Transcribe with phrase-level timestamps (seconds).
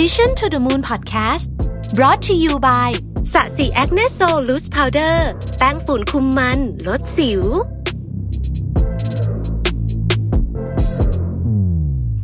[0.00, 1.46] Mission to the Moon Podcast
[1.96, 2.90] brought to you by
[3.32, 5.28] ศศิ Acne Sol Loose Powder
[5.58, 7.42] แป้งฝุ่นคุมมัน ลดสิว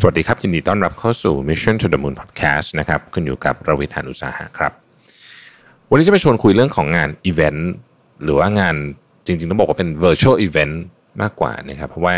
[0.01, 4.73] สวัสดีครับ ยินดีต้อนรับเข้าสู่ Mission to the Moon Podcast นะครับคุณอยู่กับรวิศ หาญอุตสาหะครับ
[5.91, 7.71] วันนี้จะไปชวนคุยเรื่องของงานอีเวนต์
[8.23, 8.77] หรือว่างาน
[9.27, 10.75] จริงๆ ต้องบอกว่าเป็น virtual event
[11.23, 12.17] มากกว่านะครับ เพราะว่า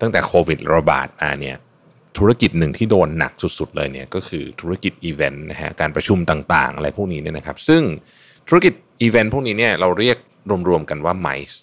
[0.00, 1.56] ตั้งแต่โควิดระบาดมาเนี่ย
[2.18, 7.82] ธุรกิจหนึ่งที่โดนหนักสุดๆเลยเนี่ยก็คือธุรกิจอีเวนต์นะฮะการประชุมต่างๆ อะไรพวกนี้เนี่ยนะครับ ซึ่ง
[8.48, 10.18] ธุรกิจอีเวนต์พวกนี้เนี่ยเราเรียก
[10.68, 11.56] รวมๆกันว่า MICE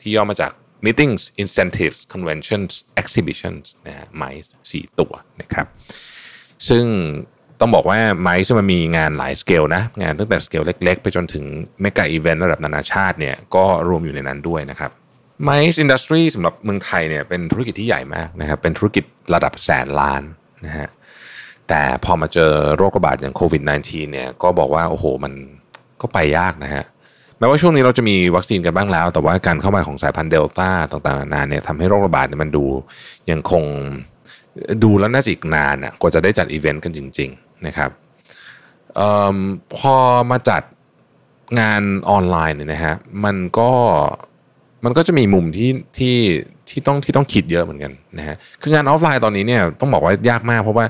[0.00, 0.52] ที่ย่อมาจาก
[0.84, 5.66] Meetings Incentives Conventions Exhibitions นะฮะ MICE สี่ตัวนะครับ
[6.68, 6.84] ซึ่ง
[7.60, 11.44] ต้องบอกว่า MICE มันมีงานหลายสเกลนะ งานตั้งแต่สเกลเล็ก ๆ ไปจนถึง
[11.80, 14.90] mega event ระดับนานาชาติเนี่ยก็รวมอยู่ในนั้นด้วยนะครับ
[15.44, 20.22] MICE industry สำหรับเมืองไทยเนี่ยเป็นธุรกิจที่ใหญ่มากนะครับเป็นธุรกิจระดับแสนล้าน
[20.66, 20.88] นะฮะ
[21.68, 25.32] แต่พอมาเจอโรคระบาดอย่างโควิด -19 เนี่ยก็บอกว่า โอ้โห มัน
[26.00, 26.84] ก็ไปยากนะฮะ
[27.38, 32.64] แม้ว่าช่วงนี้เราจะมีวัคซีนกันบ้างแล้ว แต่ว่าการเข้ามาของสายพันธุ์เดลต้าต่างๆนานาเนี่ยทำให้โรคระบาดเนี่ยมันดู
[33.30, 33.64] ยังคง
[34.84, 37.90] ดูแล้วน่าจะอีกนานอะกว่าจะได้จัดอีเวนต์กันจริง ๆ นะครับ
[38.98, 39.00] อ
[39.34, 39.36] อ
[39.76, 39.94] พอ
[40.30, 40.62] มาจัด
[41.60, 43.72] งานออนไลน์เนี่ยนะฮะมันก็
[44.84, 46.16] มันก็จะมีมุมที่ที่
[46.68, 50.86] ที่ต้องที่ต้องคิดเยอะเหมือนกันนะฮะคืองานออฟไลน์ตอนนี้เนี่ยต้องบอกว่ายากมากเพราะว่า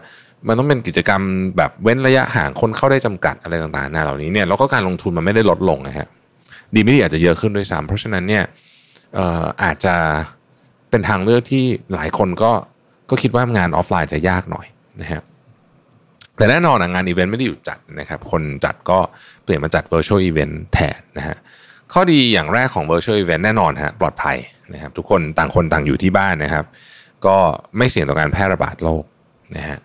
[0.48, 1.22] มันต้องเป็นกิจกรรม
[1.56, 6.06] แบบเว้นระยะห่างคนเข้าได้จำกัดอะไรต่างๆนาเหล่านี้เนี่ยแล้วก็การลงทุนมันไม่ได้ลดลงนะฮะ
[6.74, 8.44] ดีไม่ดีอาจจะเยอะขึ้นด้วยซ้ำเพราะฉะนั้นเนี่ย
[9.14, 9.94] เอ่ออาจจะ
[10.90, 12.50] เป็นทางเลือกที่หลายคนก็
[13.10, 14.66] ก็คิดว่างานออฟไลน์จะยากหน่อย
[15.00, 15.22] นะฮะ
[16.36, 18.98] แต่แน่นอนงานอีเวนต์ไม่ได้อยู่จัดนะครับคนจัดก็
[19.44, 21.36] เปลี่ยนมาจัด virtual event แทนนะฮะ
[21.92, 24.36] ข้อดีอย่างแรกของ virtual event แน่นอนฮะปลอดภัย
[24.72, 26.64] นะครับทุกคนต่างคนต่างอยู่ที่บ้านนะครับ
[27.26, 27.36] ก็
[27.78, 29.04] ไม่เสี่ยงต่อการแพร่ระบาดโรค
[29.56, 29.78] นะฮะ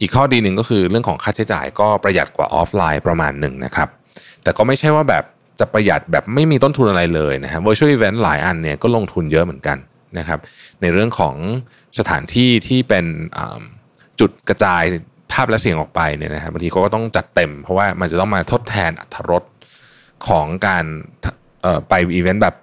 [0.00, 3.88] อีกข้อดีหนึ่งก็คือเรื่องของค่าใช้จ่ายก็ประหยัดกว่าออฟไลน์ประมาณหนึ่งนะครับ
[4.42, 5.24] แต่ก็ไม่ใช่ว่าแบบ
[5.60, 9.78] จะประหยัดแบบไม่มีต้นทุนอะไรเลยนะฮะ virtual event หลายอันเนี่ยก็ลงทุนเยอะเหมือนกัน
[10.18, 10.38] นะครับ
[10.82, 11.34] ในเรื่องของ
[11.98, 13.06] สถานที่ที่เป็น
[14.20, 14.82] จุดกระจาย
[15.32, 19.42] ภาพและเสียงออกไปเนี่ยนะครับบางทีเขาก็ต้องจัดเต็มเพราะว่ามันจะต้องมาทดแทนอรรถรส
[20.28, 20.84] ของการ
[21.88, 22.54] ไปอีเวนต์แบบ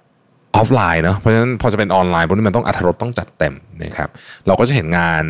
[0.56, 3.54] ออฟไลน์เนาะเพราะฉะนั้นพอจะเป็นออนไลน์พวกนี้มันต้องอรรถรสต้องจัดเต็ม
[3.84, 4.08] นะครับ
[4.46, 5.22] เราก็จะเห็นงาน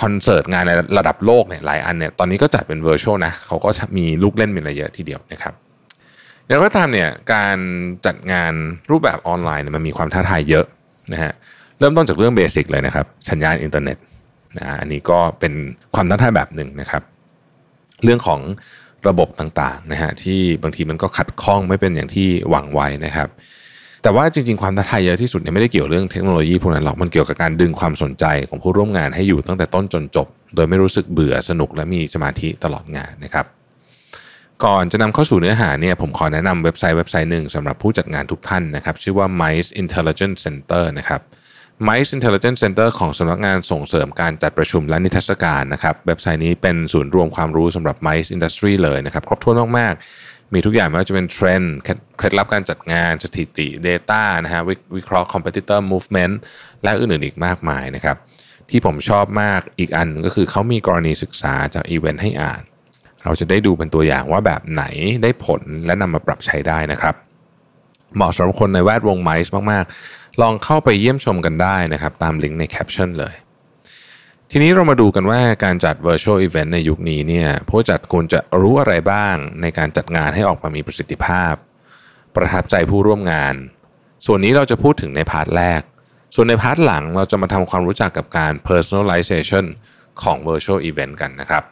[0.00, 5.54] คอนเสิร์ตงานในระดับโลกเนี่ยหลายอันเนี่ยตอนนี้ก็จัดเป็น virtual นะเขาก็มีลูกเล่นมีอะไรเยอะทีเดียวนะครับ
[6.46, 7.56] อย่างไรก็ตามเนี่ยการ
[8.06, 8.52] จัดงาน
[8.90, 10.64] รูปแบบออนไลน์เนี่ยมันมีความท้าทายเยอะ
[11.12, 11.32] นะฮะ
[11.78, 13.96] เริ่มต้นจากเรื่อง basic เลยนะครับสัญญาณอินเทอร์เน็ต
[14.58, 15.52] นะอันนี้ก็เป็น
[15.94, 17.02] ความท้าทายแบบหนึ่งนะครับ
[18.04, 18.40] เรื่องของ
[19.08, 23.28] ระบบต่างๆนะฮะที่บางทีมันก็ขัดข้องไม่เป็นอย่างที่หวังไว้นะครับ
[24.02, 33.46] แต่ว่าจริง ๆ ความท้าทายเยอะที่สุดเนี่ยไม่ได้เกี่ยวเรื่องเทคโนโลยีพวกนั้นหรอกมันเกี่ยวกับการดึงความสนใจของผู้ร่วมงานให้อยู่ตั้งแต่ต้นจนจบ โดยไม่รู้สึกเบื่อสนุกและมีสมาธิตลอดงานนะครับ
[34.64, 41.20] ก่อนจะนำเข้าสู่เนื้อหาเนี่ยผมขอแนะนำเว็บไซต์เว็บไซต์หนึ่งสำหรับผู้จัดงานทุกท่านนะครับ ชื่อว่า MICE Intelligence Center นะครับ
[41.88, 51.74] MICE Intelligence Center ของสำนักงานส่งเสริมการจัดประชุมและนิทรรศการนะครับ เว็บไซต์นี้เป็นศูนย์รวมความรู้สำหรับ MICE Industry เลยนะครับ ครบถ้วนมาก ๆ มีทุกอย่างไม่ว่าจะเป็นเทรนด์
[52.18, 54.62] เคล็ดลับการจัดงานสถิติ Data นะฮะ
[54.96, 56.34] วิเคราะห์ Competitor Movement
[56.82, 58.16] และอื่น ๆ อีกมากมายนะครับ
[58.70, 62.62] ที่ผมชอบมากอีกอันก็คือเขามีกรณีศึกษาจากอีเวนต์ให้อ่าน
[63.24, 64.84] เราจะได้ดูเป็นตัวอย่างว่าแบบไหน
[65.22, 67.14] ได้ผลและนำมาปรับใช้ได้นะครับ
[68.16, 73.34] เหมาะสำหรับคนในแวดวง MICE มากๆ ลองเข้าไปเยี่ยมชมกันได้นะครับ ตามลิงก์ในแคปชั่นเลย
[74.50, 81.54] ทีนี้เรามาดูกันว่าการจัด virtual event ในยุคนี้เนี่ยผู้จัดควรจะรู้อะไรบ้างในการจัดงานให้ออกมามีประสิทธิภาพ
[82.36, 83.54] ประทับใจผู้ร่วมงาน
[84.26, 85.82] ส่วนนี้เราจะพูดถึงใน part แรก
[86.34, 89.64] ส่วนใน part หลังเราจะมาทำความรู้จักกับการ personalization
[90.22, 91.64] ของ virtual event กันนะครับ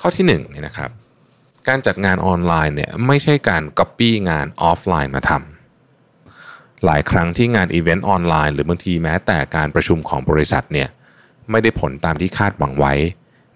[0.00, 0.90] ข้อที่1เนี่ยนะครับ
[1.68, 10.88] การจัดงานออนไลน์เนี่ยไม่ใช่การ copy งานออฟไลน์มาทำหลายครั้งที่งานอีเวนต์ออนไลน์หรือบางทีแม้แต่การประชุมของบริษัทเนี่ย
[11.50, 12.94] ไม่ได้ผลตามที่คาดหวังไว้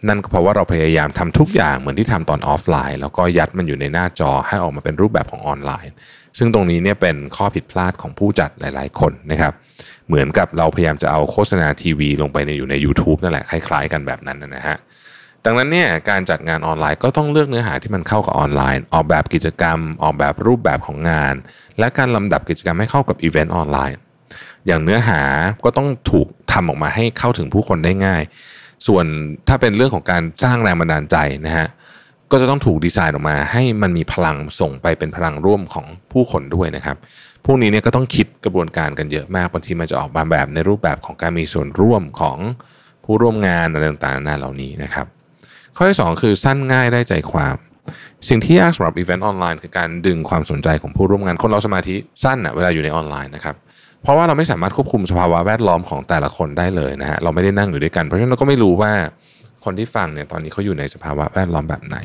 [0.08, 5.92] นั่นก็เพราะว่าเราพยายามทำทุกอย่างเหมือนที่ทำตอนออฟไลน์ แล้วก็ยัดมันอยู่ในหน้าจอให้ออกมาเป็นรูปแบบของออนไลน์
[6.38, 9.52] ซึ่งตรงนี้เนี่ยเป็นข้อผิดพลาดของผู้จัดหลาย ๆ คนนะครับ
[10.08, 14.76] เหมือนกับเราพยายามจะเอาโฆษณาทีวีลงไปในอยู่ใน YouTube นั่นแหละคล้าย ๆ กันแบบนั้นนะฮะ
[15.44, 21.34] ดังนั้นเนี่ยการจัดงานออนไลน์ก็ต้องเลือกเนื้อหาที่มันเข้ากับออนไลน์ ออกแบบกิจกรรม ออกแบบรูปแบบของงาน
[21.78, 23.98] และการลำดับกิจกรรมให้เข้ากับอีเวนต์ออนไลน์
[24.66, 25.20] อย่างเนื้อหา
[25.64, 28.22] ก็ต้องถูกทำออกมาให้เข้าถึงผู้คนได้ง่าย
[28.86, 29.04] ส่วน
[29.48, 31.16] ถ้าเป็นเรื่องของการสร้างแรงบันดาลใจ
[31.46, 31.68] นะฮะ
[32.30, 36.96] ก็จะต้องถูกดีไซน์ออกมา ให้มันมีพลังส่งไปเป็นพลังร่วมของผู้คนด้วยนะครับ
[37.44, 42.38] พวกนี้เนี่ยก็ต้องคิดกระบวนการกันเยอะมากบางทีมันจะออกมาแบบในรูปแบบของการมีส่วนร่วมของ
[43.04, 45.06] ผู้ร่วมงานอะไรต่างๆนานาเหล่านี้นะครับ
[45.82, 47.56] ข้อที่2คือสั้นง่ายได้ใจความ
[48.28, 53.54] สิ่งที่ยากสำหรับอีเวนต์ออนไลน์คือการดึงความสนใจของผู้ร่วมงานคนเราสมาธิสั้นอะเวลาอยู่ในออนไลน์นะครับ
[54.02, 58.92] เพราะว่าเราไม่สามารถควบคุมสภาวะแวดล้อมของแต่ละคนได้เลยนะฮะเราไม่ได้นั่งอยู่ด้วยกัน เพราะฉะนั้นเราก็ไม่รู้ว่า
[59.64, 61.96] คนที่ฟังเนี่ยตอนนี้เขาอยู่ในสภาวะแวดล้อมแบบไหน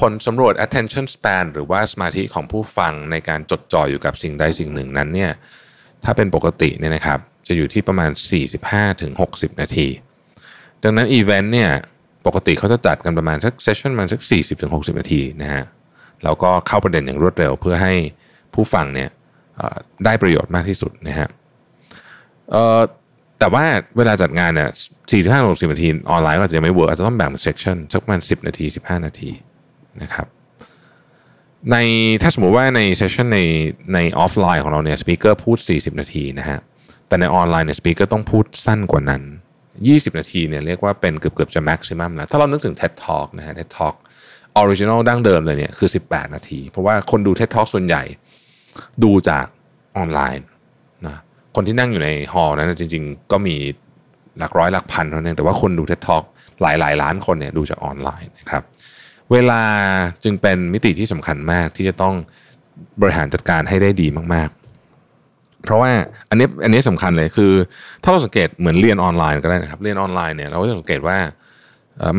[0.00, 5.30] ผลสำรวจ attention span หรือว่าสมาธิของผู้ฟังในการจดจ่ออยู่กับสิ่งใดสิ่งหนึ่งนั้นเนี่ย
[6.04, 7.18] ถ้าเป็นปกติเนี่ยนะครับ
[7.48, 8.10] จะอยู่ที่ประมาณ
[8.84, 9.88] 45-60 นาที
[10.82, 11.72] ดังนั้นอีเวนต์เนี่ย
[12.26, 14.20] ปกติเขาจะจัดกันประมาณสักเซสชั่นมันสัก
[14.60, 15.64] 40-60 นาทีนะฮะ
[16.24, 17.94] แล้วก็เข้าประเด็นอย่างรวดเร็วเพื่อให้
[18.54, 19.10] ผู้ฟังเนี่ย
[20.04, 21.28] ได้ประโยชน์มากที่สุดนะฮะ
[23.38, 23.64] แต่ว่า
[23.96, 24.70] เวลาจัดงานเนี่ย
[25.10, 29.30] 45 60นาทีออนไลน์ก็จะไม่ work อาจจะต้องแบ่งเป็น session สักประมาณ10 นาที 15 นาที
[30.02, 30.26] นะครับ
[31.70, 31.76] ใน
[32.22, 33.40] ถ้าสมมติว่าใน session ใน
[33.94, 36.58] ในออฟไลน์ของเราเนี่ย speaker พูด 40 นาทีนะฮะ
[37.08, 39.22] แต่ในออนไลน์เนี่ย speaker ต้องพูดสั้นกว่านั้น
[39.84, 43.94] 20 นาทีเนี่ยเรียกว่าเป็นเกือบเกือบจะ maximum แล้วถ้าเรานึกถึง TED Talk นะฮะ TED Talk
[44.56, 48.02] original ดั้งเดิมเลยเนี่ยคือ 18 นาที เพราะว่าคนดู TED Talk ส่วนใหญ่
[49.04, 49.46] ดูจาก
[49.96, 50.46] ออนไลน์
[51.06, 51.18] นะ
[51.54, 53.56] คนที่นั่งอยู่ในฮอลนั้นจริง ๆ ก็มี
[54.38, 56.24] หลักร้อยหลักพันเท่านั้นแต่ว่าคนดู TED Talk
[56.62, 58.62] หลายหลายล้านคนเนี่ยดูจากออนไลน์นะครับ
[59.32, 59.62] เวลา
[60.24, 62.14] จึงเป็นมิติที่สำคัญมากที่จะต้อง
[63.00, 64.65] บริหารจัดการให้ได้ดีมากๆ
[65.66, 65.90] เพราะว่า
[66.30, 67.52] อันนี้อันนี้สำคัญเลยคือ
[68.02, 71.18] ถ้าเราสังเกตเหมือนเรียนออนไลน์ก็ได้นะครับ เรียนออนไลน์เนี่ยเราก็จะสังเกตว่า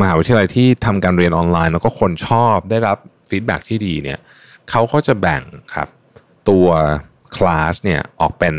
[0.01, 2.97] มหาวิทยาลัยที่ทำการเรียนออนไลน์ แล้วก็คนชอบได้รับ
[3.29, 4.19] ฟีดแบ็ที่ดีเนี่ย
[4.69, 5.41] เขาก็จะแบ่ง
[5.75, 5.87] ครับ
[6.49, 6.67] ตัว
[7.35, 8.55] คลาสเนี่ยออกเป็น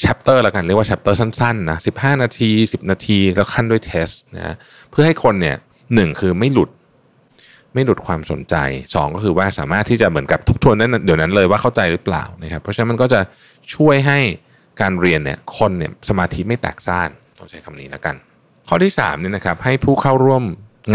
[0.00, 4.56] chapter แล้วกันเรียกว่า chapter สั้นๆนะ15 นาที 10 นาที แล้วคั่นด้วย test นะ
[4.90, 5.56] เพื่อให้คนเนี่ย
[5.94, 6.70] หนึ่งคือไม่หลุด
[7.74, 8.54] ไม่หลุดความสนใจ
[8.86, 13.20] 2 ก็คือว่าสามารถที่จะเหมือนกับทบทวนนั้นเดี๋ยวนั้นเลยว่าเข้าใจหรือเปล่านะครับเพราะฉะนั้นมันก็จะ
[13.74, 14.18] ช่วยให้
[14.80, 17.08] การเรียนเนี่ยคนเนี่ยสมาธิไม่แตกซ่าน
[17.38, 18.14] ต้องใช้คำนี้แล้วกัน
[18.68, 20.42] ข้อที่3เนี่ยนะครับให้ผู้เข้าร่วม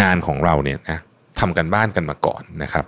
[0.02, 1.00] งานของเราเนี่ยนะ
[1.40, 2.86] ทำกันบ้านกันมาก่อนนะครับ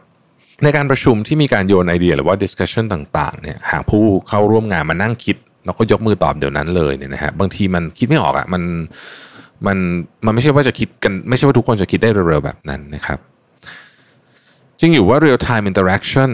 [0.64, 5.36] ในการประชุมที่มีการโยนไอเดียหรือว่า discussion ต่างๆเนี่ยหากผู้เข้าร่วมงานมานั่งคิด
[5.66, 8.64] แล้วก็ยกมือตอบเดี๋ยวนั้นเลยเนี่ยนะฮะบางทีมันคิดไม่ออกอะ่ะมัน
[9.68, 9.78] มัน
[10.26, 13.20] มันไม่ใช่ว่าจะคิดกันไม่ใช่ว่าทุกคนจะคิดได้เร็วๆแบบนั้นนะครับ
[14.80, 16.32] จริงอยู่ว่า real time interaction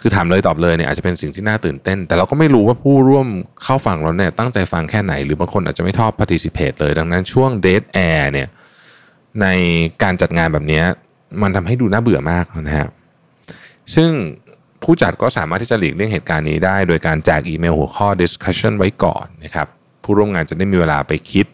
[0.00, 3.28] คือถามเลยตอบเลยเนี่ยอาจจะเป็นสิ่งที่น่าตื่นเต้น แต่เราก็ไม่รู้ว่าผู้ร่วม
[3.62, 8.48] เข้าฟังเราเนี่ยตั้งใจฟังแค่ไหน หรือบางคนอาจจะไม่ชอบ participate เลย ดังนั้นช่วง dead air เนี่ย
[9.42, 9.46] ใน
[10.02, 10.82] การจัดงานแบบนี้
[11.42, 12.88] มันทำให้ดูน่าเบื่อมากนะฮะ
[13.94, 14.10] ซึ่ง
[14.82, 19.66] ผู้จัดก็สามารถที่จะหลีกเลี่ยงเหตุการณ์นี้ได้ โดยการแจกอีเมลหัวข้อ discussion ไว้ก่อนนะครับ
[20.04, 21.46] ผู้ร่วมงานจะได้มีเวลาไปคิด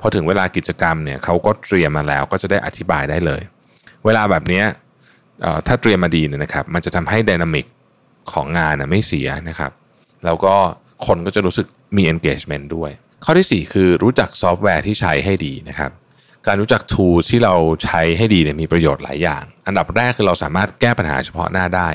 [0.00, 3.42] พอถึงเวลากิจกรรมเนี่ยเขาก็เตรียมมาแล้วก็จะได้อธิบายได้เลย
[4.04, 4.62] เวลาแบบนี้
[5.66, 7.66] ถ้าเตรียมมาดีเนี่ยนะครับ มันจะทำให้ดินามิก
[8.32, 9.72] ของงานนะไม่เสียนะครับ
[10.24, 10.54] แล้วก็
[11.06, 11.66] คนก็จะรู้สึก
[11.96, 12.90] มี engagement ด้วย
[13.24, 15.90] ข้อที่ 4 คือรู้จักซอฟต์แวร์ที่ใช้ให้ดีนะครับ
[16.46, 17.54] การรู้จัก tool ที่เรา
[17.84, 21.88] ใช้ให้ดีเนี่ยมีประโยชน์หลายอย่าง อันดับแรกคือเราสามารถแก้ปัญหาเฉพาะหน้าได้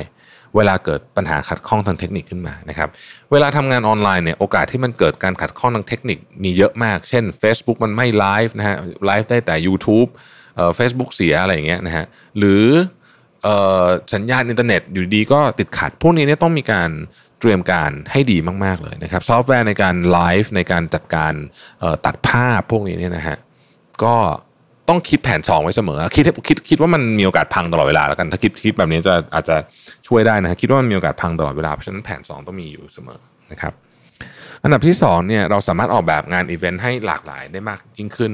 [0.55, 2.89] เวลาเกิดปัญหาขัดข้องทางเทคนิคขึ้นมานะครับ
[3.31, 10.09] เวลาทำงานออนไลน์เนี่ยโอกาสที่มันเกิดการขัดข้องทางเทคนิคมีเยอะมาก เช่น Facebook มันไม่ไลฟ์นะฮะไลฟ์ได้แต่ YouTube
[10.55, 12.05] เอ่อ Facebook เสียอะไรอย่างเงี้ยนะฮะ
[12.37, 12.63] หรือ
[14.13, 16.89] สัญญาณอินเทอร์เน็ตอยู่ดีก็ติดขัด พวกนี้เนี่ยต้องมีการ
[17.39, 21.33] เตรียมการให้ดีมาก ๆ เลยนะครับ ซอฟต์แวร์ในการไลฟ์ในการจัดการ
[22.05, 23.37] ตัดภาพพวกนี้เนี่ยนะฮะ
[24.03, 24.15] ก็
[24.89, 29.55] ต้องคิดแผนสองไว้เสมอ คิดคิดคิดว่ามันมีโอกาสพังตลอดเวลาแล้วกัน ถ้าคิดคิดแบบนี้จะอาจจะ
[30.07, 33.19] ช่วยได้นะคิดว่ามันมีโอกาสพังตลอดเวลา เพราะฉะนั้นแผน 2 ต้องมีอยู่เสมอ
[33.51, 33.73] นะครับ
[34.63, 38.31] อันดับที่2เนี่ยเราสามารถออกแบบงานอีเวนต์ให้หลากหลายได้มากยิ่งขึ้น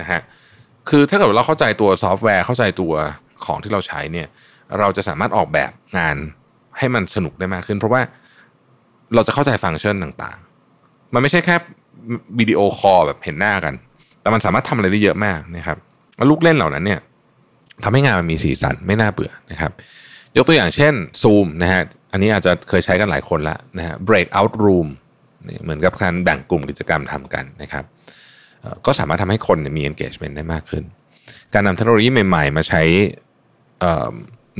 [0.00, 0.20] นะฮะ
[0.88, 2.94] คือถ้าเกิดเราเข้าใจตัวซอฟต์แวร์เข้าใจตัว
[3.44, 4.28] ของที่เราใช้เนี่ย
[4.78, 6.16] เราจะสามารถออกแบบงาน
[6.78, 8.02] ให้มันสนุกได้มากขึ้น เพราะว่า
[9.14, 11.56] เราจะเข้าใจฟังก์ชันต่างๆ มันไม่ใช่แค่
[12.38, 13.74] วิดีโอคอลแบบเห็นหน้ากัน
[14.20, 15.78] แต่มันสามารถทำอะไรได้เยอะมากนะครับ
[16.16, 17.00] แล้วลูกเล่นเหล่านั้นเนี่ย
[17.84, 19.72] ทำให้งานมันมีสีสันไม่น่าเบื่อนะครับ
[20.36, 24.88] ยกตัวอย่างเช่น Zoom นะฮะอันนี้อาจจะเคยใช้กันหลายคนละนะฮะ breakout room
[25.62, 27.84] เหมือนกับการแบ่งกลุ่มกิจกรรมทำกันนะครับ
[28.86, 30.84] ก็สามารถทำให้คนมี engagement ได้มากขึ้น
[31.54, 32.82] การนำเทคโนโลยีใหม่ ๆ มาใช้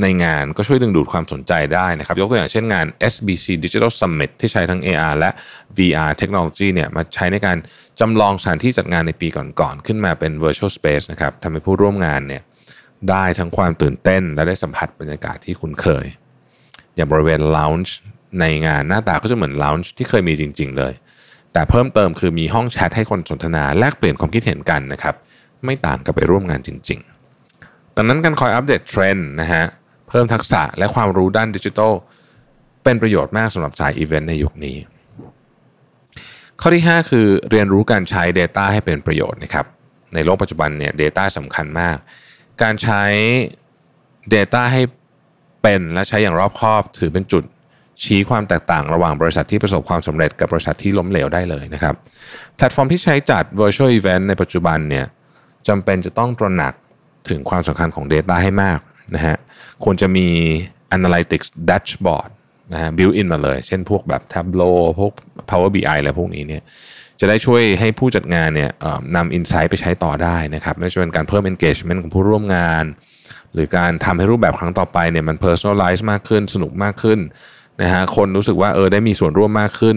[0.03, 5.31] ในงานก็ช่วยดึงดูดความสนใจได้นะครับ ยกตัวอย่างเช่นงาน SBC Digital Summit ที่ใช้ทั้ง AR และ
[5.79, 7.57] VR Technology เนี่ยมาใช้ในการ
[8.01, 12.43] จำลองสถานที่จัดงานในปีก่อนๆ ขึ้นมาเป็น Virtual Space นะครับทำให้ผู้ร่วมงานเนี่ย
[13.11, 16.07] ได้ทั้งความตื่นเต้น และได้สัมผัสบรรยากาศที่คุ้นเคย
[16.95, 17.91] อย่างบริเวณ Lounge
[18.41, 20.93] ในงานหน้าตาก็จะเหมือน Lounge ที่เคยมีจริง ๆ เลย
[21.53, 25.15] แต่เพิ่มเติมคือมีห้องแชทให้คนสนทนาแลกเปลี่ยนความคิดเห็นกันนะครับ
[25.65, 27.16] ไม่ต่างกับไปร่วมงานจริง ๆ
[27.97, 29.65] ดังนั้นการคอยอัปเดตเทรนด์นะฮะ
[30.09, 31.93] เพิ่มทักษะและความรู้ด้านดิจิทัล
[32.85, 34.77] เป็นประโยชน์มากสำหรับสายอีเวนต์ในยุคนี้
[36.61, 39.67] ข้อที่ 5 คือเรียนรู้การใช้ Data ให้เป็นประโยชน์นะครับ
[40.15, 41.97] ในโลกปัจจุบันเนี่ย Data สำคัญมาก
[42.63, 43.03] การใช้
[44.35, 44.83] Data ให้
[45.63, 47.45] เป็นและใช้อย่างรอบคอบ ถือเป็นจุด
[48.05, 51.95] ชี้ความแตกต่างระหว่างบริษัทที่ประสบความสำเร็จกับบริษัทที่ล้มเหลวได้เลยนะครับ
[52.57, 55.07] แพลตฟอร์มที่ใช้จัด virtual event ในปัจจุบันเนี่ย
[55.69, 56.75] จำเป็นจะต้องตระหนัก
[57.31, 58.79] ถึงความสำคัญของ Data ให้มาก
[59.15, 59.37] นะฮะ
[59.85, 60.29] ควรจะมี
[60.97, 62.31] Analytics Dashboard
[62.73, 65.13] นะฮะ built in มาเลย เช่นพวกแบบ Tableau พวก
[65.51, 66.63] Power BI อะไรพวกนี้เนี่ย
[67.21, 68.71] จะได้ช่วยให้ผู้จัดงานเนี่ย
[69.17, 72.85] นำอินไซต์ไปใช้ต่อได้นะครับไม่ใช่เป็นการเพิ่ม engagement ของผู้ร่วมงาน
[73.53, 77.19] หรือการทำให้รูปแบบครั้งต่อไปเนี่ยมัน personalize มากขึ้น สนุกมากขึ้น
[77.83, 79.97] นะฮะคนรู้สึกว่าเออได้มีส่วนร่วมมากขึ้น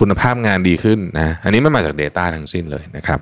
[0.00, 3.20] คุณภาพงานดีขึ้นนะอันนี้มันมาจาก Data ทั้งสิ้นเลยนะครับ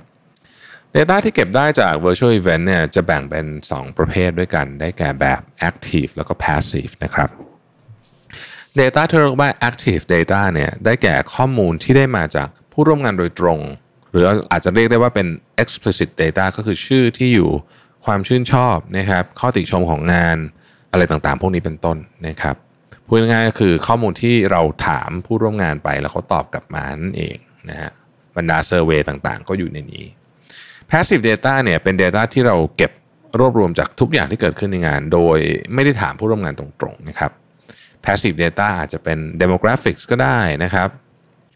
[0.97, 7.31] Data ที่เก็บได้จาก virtual event เนี่ยจะแบ่งเป็น 2 ประเภทด้วยกัน ได้แก่แบบ active แล้วก็ passive นะครับ
[8.81, 13.61] Data ที่เรียกว่า active data เนี่ยได้แก่ข้อมูลที่ได้มาจากผู้ร่วมงานโดยตรง
[14.11, 15.27] หรืออาจจะเรียกได้ว่าเป็น
[15.63, 17.51] explicit data ก็คือชื่อที่อยู่
[18.05, 20.37] ความชื่นชอบนะครับ ข้อติชมของงาน
[20.93, 21.97] อะไรต่างๆ พวกนี้เป็นต้น
[22.29, 22.57] นะครับ
[23.07, 27.37] พูดง่ายๆก็คือข้อมูลที่เราถามผู้ร่วมงานไปแล้วเขาตอบกลับมานั่นเอง
[27.71, 27.91] นะฮะ
[28.37, 30.05] บรรดาเซอร์เวยต่างๆ ก็อยู่ในนี้
[30.91, 32.93] passive data เนี่ยเป็น data ที่เราเก็บ
[33.39, 35.39] รวบรวมจากทุกอย่างที่เกิดขึ้นในงาน โดย
[35.75, 37.31] ไม่ได้ถามผู้ร่วมงานตรงๆนะครับ
[38.05, 40.89] passive data อาจจะเป็น demographics ก็ได้นะครับ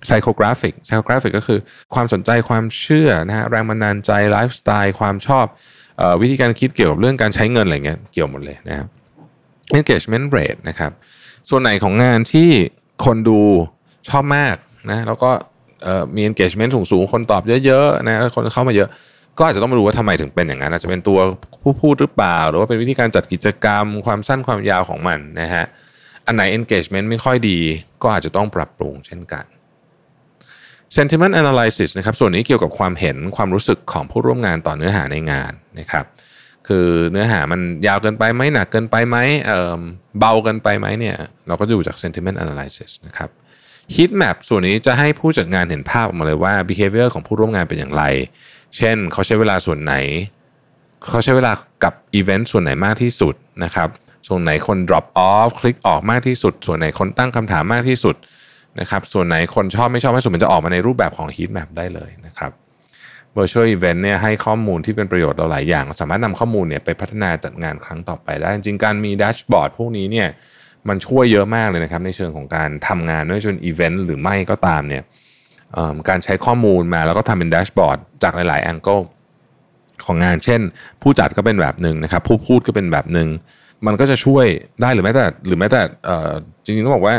[0.07, 1.61] psychographic psychographic ก็คือ
[1.95, 5.47] ความสนใจความเชื่อนะฮะแรงบันดาลใจไลฟ์สไตล์ความชอบ
[6.01, 8.89] ออวิธีการคิดเกี่ยวกับเรื่องการใช้เงินอะไรเงี้ยเกี่ยวหมดเลยนะครับ
[9.79, 10.93] engagement rate นะครับ
[11.51, 12.51] ส่วนไหนของงานที่
[13.05, 13.41] คนดู
[14.09, 14.57] ชอบมาก
[14.91, 15.31] นะแล้วก็
[16.17, 18.89] มี engagement สูงๆ คนตอบเยอะๆนะคนเข้ามาเยอะ
[19.39, 21.19] ก็อาจจะต้องมาดูว่าทำไมถึงเป็นอย่างนั้นอาจจะเป็นตัว
[21.63, 25.65] ผู้พูดหรือเปล่า หรือว่าเป็นวิธีการจัดกิจกรรม ความสั้นความยาวของมันนะฮะ
[26.27, 27.59] อันไหน engagement ไม่ค่อยดี
[28.03, 29.45] ก็อาจจะต้องปรับปรุงเช่นกัน
[30.97, 36.07] sentiment analysis นะครับส่วนนี้เกี่ยวกับความเห็นความรู้สึกของผู้ร่วมงานต่อเนื้อหาในงานนะครับ
[36.69, 43.31] คือเนื้อหามันยาวเกินไปไหมหนักเกินไปไหมเเบาเกินไปไหมเนี่ยเราก็ดูจาก sentiment analysis นะครับ
[43.95, 48.05] heat map ส่วนนี้จะให้ผู้จัดงานเห็นภาพออกมาเลยว่า behavior ของผู้ร่วมงานเป็นอย่างไร
[48.77, 49.95] เช่นเขาใช้เวลาส่วนไหน
[51.11, 51.53] เขาใช้เวลา
[51.85, 53.89] กับอีเวนต์ส่วนไหนมากที่สุดนะครับ
[54.29, 58.17] ส่วนไหนคน drop off คลิกออกมากที่สุด ส่วนไหนคนตั้งคำถามมากที่สุด
[58.81, 62.53] นะครับ ส่วนไหนคนชอบไม่ชอบที่สุดมันจะออกมาในรูปแบบของ heat map ได้เลยนะครับ
[63.37, 70.29] virtual event เนี่ยให้ข้อมูลที่เป็นประโยชน์เราหลายอย่าง สามารถนำข้อมูลเนี่ยไปพัฒนาจัดงานครั้งต่อไปได้ จริงการมี dashboard พวกนี้เนี่ย
[70.89, 75.03] มันช่วยเยอะมากเลยนะครับในเชิงของการทำงานไม่ว่าจะเป็นอีเวนต์หรือไม่ก็ตามเนี่ย
[76.09, 78.99] การใช้ข้อมูลมาแล้วก็ทำเป็น dashboard จากหลายๆ angle
[80.07, 80.61] ของงาน เช่น
[81.03, 83.29] ผู้จัดก็เป็นแบบหนึ่งนะครับ ผู้พูดก็เป็นแบบหนึ่ง
[83.87, 84.47] มันก็จะช่วย
[84.83, 85.81] ได้หรือแม้แต่หรือแม้แต่
[86.65, 87.15] จริงๆต้องบอกว่า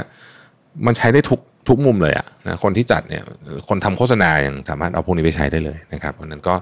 [0.85, 3.23] มันใช้ได้ทุกทุกมุมเลยอะนะคนที่จัดเนี่ย
[3.69, 6.55] คนทำโฆษณาอย่างสามารถเอาพวกนี้ไปใช้ได้เลยนะครับเพราะนั้นก็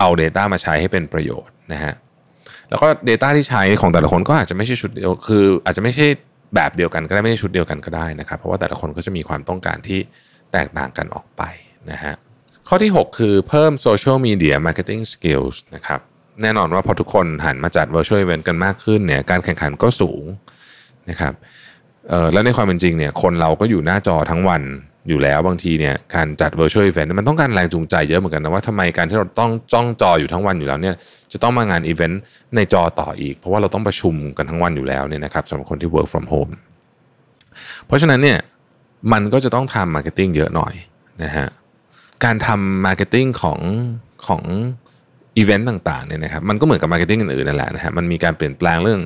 [0.00, 1.94] เอา Data มาใช้ให้เป็นประโยชน์นะฮะ
[2.70, 6.06] แล้วก็ Data ที่ใช้ของแต่ละคนก็อาจจะไม่ใช่ชุดเดียวคือ อาจจะไม่ใช่
[6.54, 10.00] แบบเดียวกันก็ได้ไม่ใช่ชุดเดียวกันก็ได้นะครับ เพราะว่าแต่ละคนก็จะมีความต้องการที่
[10.52, 11.42] แตกต่างกันออกไป
[11.90, 12.14] นะฮะ
[12.68, 16.00] ข้อที่ 6 คือเพิ่ม Social Media Marketing Skills นะครับ
[16.42, 20.24] แน่นอนว่าพอทุกคนหันมาจัด Virtual Event กันมากขึ้นเนี่ยการแข่งขันก็สูง
[21.10, 21.34] นะครับ
[22.32, 24.62] แล้วในความเป็นจริงเนี่ยคนเราก็อยู่หน้าจอทั้งวัน
[25.08, 30.94] อยู่แล้วบางทีเนี่ยการจัด virtual event มันต้องการแรงจูงใจเยอะเหมือนกันนะว่าทำไมการที่เราต้องจ้องจออยู่ทั้งวันอยู่แล้วเนี่ย
[31.32, 32.22] จะต้องมางานอีเวนต์
[32.56, 36.52] ในจอต่ออีก เพราะว่าเราต้องประชุมกันทั้งวันอยู่แล้วเนี่ยนะครับสำหรับคนที่ work from home
[37.86, 38.38] เพราะฉะนั้นเนี่ย
[39.12, 40.74] มันก็จะต้องทำ marketing เยอะหน่อย
[41.22, 41.46] นะฮะ
[42.24, 43.60] การทำ marketing ของ
[44.26, 44.42] ของ
[45.36, 49.00] อีเวนต์ต่างๆเนี่ยนะครับมันก็เหมือนกับ marketing อื่นๆนั่นแหละนะฮะมันมีการเปลี่ยนแปลงเรื่อง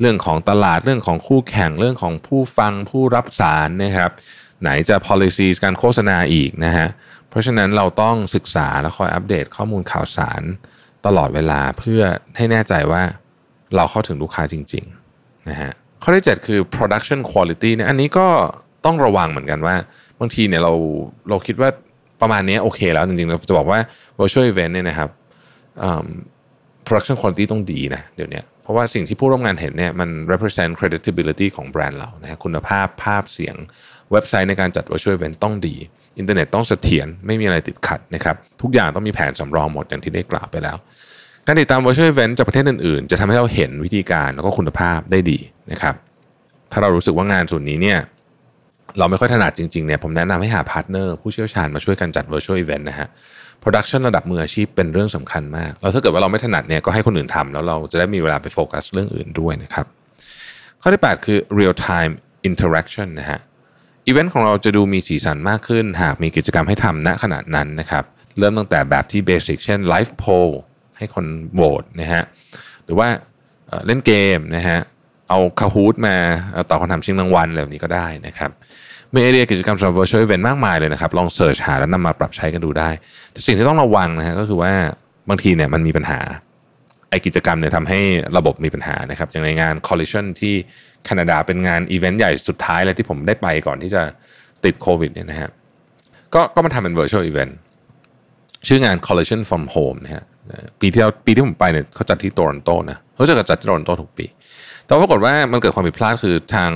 [0.00, 4.10] เรื่องของตลาดเรื่องของคู่แข่งเรื่องของผู้ฟังผู้รับสารนะครับ
[4.62, 6.88] ไหนจะ policy การโฆษณาอีกนะฮะ
[7.28, 10.42] เพราะฉะนั้นเราต้องศึกษาและคอยอัปเดตข้อมูลข่าวสาร
[11.06, 12.02] ตลอดเวลาเพื่อ
[12.36, 13.02] ให้แน่ใจว่า
[13.76, 15.70] เราเข้าถึงลูกค้าจริงๆนะฮะ
[16.02, 18.28] ข้อที่ 7 คือ production quality เนี่ยอันนี้ก็
[18.86, 19.74] ต้องระวังเหมือนกันว่า
[20.20, 20.72] บางทีเนี่ยเรา
[21.30, 21.68] เราคิดว่า
[22.20, 23.78] ประมาณนี้โอเคแล้วจริงๆเราจะบอกว่า
[24.18, 25.08] virtual event เนี่ยนะครับ
[26.86, 33.56] production quality ต้องดีนะเดี๋ยวนี้เพราะว่าสิ่งที่ผู้ร่วมงานเห็นเนี่ยมัน represent credibility ของแบรนด์เรานะฮะคุณภาพภาพเสียง
[34.12, 35.74] เว็บไซต์ในการจัด virtual event ต้องดี
[36.18, 40.76] อินเทอร์เน็ตต้องเสถียรไม่มีอะไรติดขัดนะครับทุกอย่างต้องมีแผนสำรองหมดอย่างที่ได้กล่าวไปแล้ว
[41.46, 45.38] การติดตาม virtual event จากประเทศอื่นๆ จะทำให้เราเห็นวิธีการแล้วก็คุณภาพได้ดี
[45.72, 45.94] นะครับ
[46.72, 47.98] ถ้าเรารู้สึกว่างานส่วนนี้เนี่ย
[48.98, 53.08] เราไม่ค่อยถนัดจริงๆเนี่ยผมแนะนำให้หาพาร์ทเนอร์ผู้เชี่ยวชาญมาช่วยกันจัด virtual event นะฮะ
[53.62, 59.86] Production ระดับมืออาชีพเป็นเรื่องสำคัญมาก แล้วถ้าเกิดว่าเราไม่ถนัดเนี่ยก็ให้คนอื่นทำแล้วเราจะได้มีเวลาไปโฟกัสเรื่องอื่นด้วยนะครับ
[60.80, 62.12] ข้อที่ 8 คือ real time
[62.48, 63.40] interaction นะฮะ
[64.06, 68.04] อีเวนต์ของเราจะดูมีสีสันมากขึ้น หากมีกิจกรรมให้ทำณขณะนั้นนะครับ
[68.38, 70.50] เริ่มตั้งแต่แบบที่เบสิกเช่น live poll
[70.98, 72.24] ให้คนโหวตนะฮะ
[72.84, 73.08] หรือว่า
[73.86, 74.78] เล่นเกมนะฮะ
[75.28, 76.16] เอาคาฮูดมา
[76.70, 78.50] ตอบคำถามชิงรางวัลอะไรแบบนี้ก็ได้นะครับ
[79.14, 82.90] มีไอเดียกิจกรรมสำหรับ virtual event มากมายเลยนะครับ ลองเสิร์ชหาแล้วนำมาปรับใช้กันดูได้
[83.32, 84.72] แต่สิ่งที่ต้องระวังนะฮะก็คือว่า
[85.28, 86.20] บางทีเนี่ยมันมีปัญหา
[87.10, 88.00] ไอกิจกรรมเนี่ยทำให้
[88.36, 90.54] ระบบมีปัญหานะครับ อย่างในงาน Collision ที่
[91.04, 94.02] แคนาดาเป็นงานอีเวนต์ใหญ่สุดท้ายเลยที่ผมได้ไปก่อนที่จะ
[94.64, 95.50] ติดโควิดเนี่ยนะฮะ
[96.34, 97.52] ก็ก็มาทำเป็น virtual event
[98.66, 100.24] ชื่องาน Collision from Home นะฮะ
[100.80, 104.26] ปีที่เราปีที่ผมไปเนี่ยเขาจัดที่โตรอนโตนะเขาจะจัดที่โตรอนโตทุกปี
[104.86, 106.70] แต่ปรากฏว่ามันเกิดความผิดพลาดคือทาง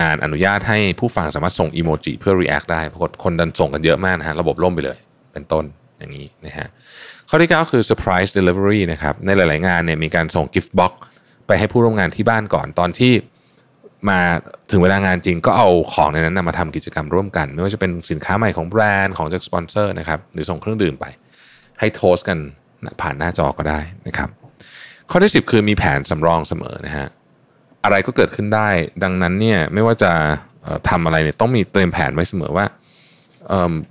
[0.00, 4.98] งานอนุญาตให้ผู้ฟังสามารถส่งอีโมจิเพื่อ react ได้ปรากฏคนดันส่งกันเยอะมากนะฮะระบบล่มไปเลย
[5.32, 5.64] เป็นต้น
[5.98, 6.68] อย่างนี้นะฮะ
[7.28, 10.92] ข้อที่ 9 คือ surprise delivery นะครับในหลาย ๆ งานเนี่ยมีการส่ง gift box
[11.46, 13.12] ไปให้ผู้ร่วมงานที่บ้านก่อนตอนที่
[14.10, 14.20] มา
[14.70, 21.04] ถึงเวลางานจริงก็เอาของในนั้นมาทำกิจกรรมร่วมกัน ไม่ว่าจะเป็นสินค้าใหม่ของแบรนด์ของจากสปอนเซอร์นะครับหรือส่งเครื่องดื่มไป
[21.80, 22.38] ให้โทสกัน
[23.00, 24.28] ผ่านหน้าจอก็ได้นะครับ
[25.10, 27.06] ข้อที่ 10 คือมีแผนสำรองเสมอนะฮะ
[27.84, 28.68] อะไรก็เกิดขึ้นได้
[29.02, 30.12] ดังนั้นเนี่ยไม่ว่าจะ
[30.88, 32.66] ทำอะไรเนี่ยต้องมีเตรียมแผนไว้เสมอว่า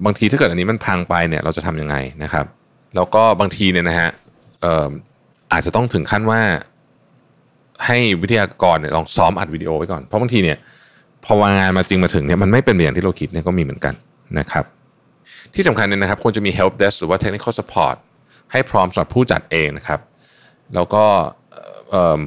[0.05, 2.45] บางทีถ้าเกิดอันนี้มันพังไปเนี่ยเราจะทํำยังไงนะครับ
[2.95, 4.09] แล้วก็บางทีเนี่ยนะฮะ
[5.51, 6.41] อาจจะต้องถึงขั้นว่า
[7.85, 10.57] ให้วิทยากรเนี่ยลองซ้อมอัดวิดีโอไว้ก่อน เพราะบางทีเนี่ย
[11.25, 13.93] พอวันงานมาจริงมาถึงเนี่ยมันไม่เป็นอย่างที่เราคิดเนี่ยก็มีเหมือนกัน
[14.39, 14.63] นะครับ
[15.55, 17.95] ที่สำคัญเนี่ยนะครับควรจะมี help desk หรือว่า technical support
[18.51, 19.99] ให้พร้อมสำหรับผู้จัดเองนะครับ
[20.75, 21.03] แล้วก็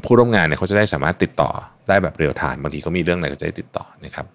[0.04, 1.50] ผู้ร่วมงานเนี่ยเขาจะได้สามารถติดต่อ
[1.88, 4.26] ได้แบบเรียลไทม์บางทีเขามีเรื่องอะไรก็จะได้ติดต่อนะครับ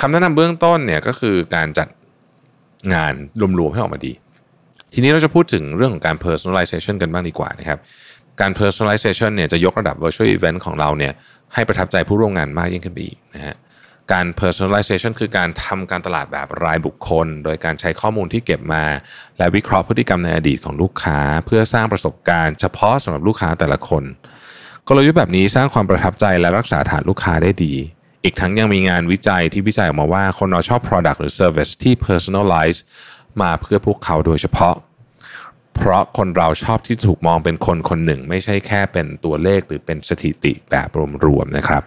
[0.00, 1.88] คำแนะนำเบื้องต้นเนี่ยก็คือการจัด
[2.94, 3.12] งาน
[3.58, 4.12] รวมๆให้ออกมาดี
[4.92, 7.78] ทีนี้เราจะพูดถึงเรื่องของการ personalization กันบ้างดีกว่านะครับ
[8.40, 11.12] การ personalization เนี่ยจะยกระดับ virtual event ของเราเนี่ย
[11.54, 13.56] ให้ประทับใจผู้ร่วมงานมากยิ่งขึ้นไปอีกนะฮะ
[14.12, 18.84] การ personalization คือการทำการตลาดแบบรายบุคคล โดยการใช้ข้อมูลที่เก็บมา
[19.38, 24.04] และวิเคราะห์พฤติกรรมในอดีตของลูกค้า เพื่อสร้างประสบการณ์เฉพาะสำหรับลูกค้าแต่ละคน
[24.90, 27.74] กลยุทธ์แบบนี้สร้างความประทับใจและรักษาฐานลูกค้าได้ดี
[28.24, 32.78] อีกทั้งยังมีงานวิจัยที่วิจัยออกมาว่าคนเราชอบ product หรือ service ที่ personalize
[33.42, 34.74] มาเพื่อพวกเขาโดยเฉพาะ
[35.74, 40.88] เพราะคนเราชอบที่ถูกมองเป็นคนคนหนึ่ง ไม่ใช่แค่เป็นตัวเลขหรือเป็นสถิติแบบ
[41.26, 41.82] รวมๆนะครับ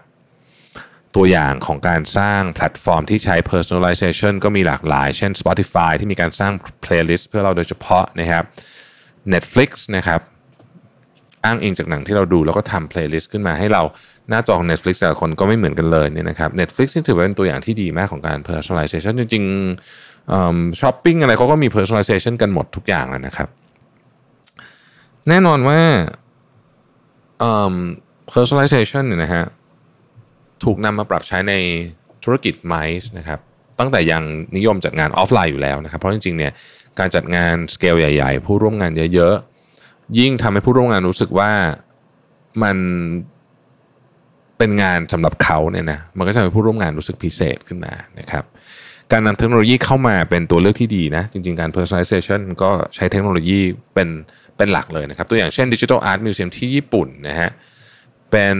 [1.15, 6.53] ตัวอย่างของการสร้างแพลตฟอร์มที่ใช้ personalization ก็มีหลากหลาย เช่น Spotify ที่มีการสร้าง
[6.85, 8.43] playlist เพื่อเราโดยเฉพาะนะครับ
[9.33, 10.21] Netflix นะครับ
[11.45, 13.81] อ้างอิงจากหนังที่เราดู แล้วก็ทำ playlist ขึ้นมาให้เรา
[14.29, 23.49] หน้าจอของ Netflix แต่ละคนก็ไม่เหมือนกันเลยเนี่ยนะครับ Netflix ที่ถือว่าเป็นตัวอย่างที่ดีมากของการ personalization จริงๆช้อปปิ้งอะไรเขาก็มี personalization กันหมดทุกอย่างแล้วนะครับ
[25.29, 25.79] แน่นอนว่า
[28.33, 29.43] personalization เนี่ยนะฮะ
[30.63, 31.53] ถูกนำมาปรับใช้ใน
[32.23, 33.39] ธุรกิจไมซ์นะครับ
[33.79, 34.23] ตั้งแต่ยัง
[34.57, 36.51] นิยมจัดงานออฟไลน์อยู่แล้วนะครับ เพราะจริงๆเนี่ย
[36.99, 39.50] การจัดงานสเกลใหญ่ ๆ ผู้ร่วมงานเยอะๆ
[40.19, 41.51] ยิ่งทำให้ผู้ร่วมงานรู้สึกว่า
[42.63, 42.77] มัน
[44.57, 48.43] เป็นงานสำหรับเขาเนี่ยนะมันก็จะทำให้ผู้ร่วมงานรู้สึกพิเศษขึ้นมานะครับ
[49.11, 53.59] การนำเทคโนโลยีเข้ามาเป็นตัวเลือกที่ดีนะ จริง ๆ การ personalization ก็ใช้เทคโนโลยี
[53.93, 54.09] เป็น
[54.57, 57.49] เป็นหลักเลยนะครับ ตัวอย่างเช่น Digital Art Museum ที่ญี่ปุ่นนะฮะ
[58.31, 58.57] เป็น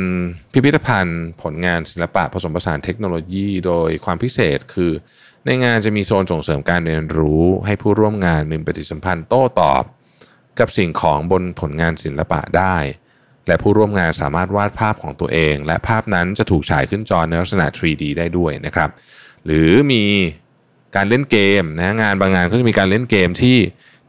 [0.52, 4.92] พิพิธภัณฑ์ผลงานศิลปะผสมผสานเทคโนโลยีโดยความพิเศษคือ
[5.46, 9.84] ในงานจะมีโซนส่งเสริมการเรียนรู้ ให้ผู้ร่วมงานมีปฏิสัมพันธ์โต้ตอบ
[10.60, 12.76] กับสิ่งของบนผลงานศิลปะได้
[13.48, 18.90] และผู้ร่วมงานสามารถวาดภาพของตัวเอง และภาพนั้นจะถูกฉายขึ้นจอในลักษณะ 3D ได้ด้วยนะครับ
[19.46, 20.04] หรือมี
[20.96, 23.58] การเล่นเกมนะงานบางงานก็จะมีการเล่นเกมที่